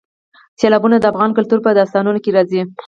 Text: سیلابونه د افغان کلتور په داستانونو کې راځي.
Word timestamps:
سیلابونه 0.59 0.97
د 0.99 1.05
افغان 1.11 1.31
کلتور 1.37 1.59
په 1.63 1.69
داستانونو 1.79 2.19
کې 2.23 2.31
راځي. 2.35 2.61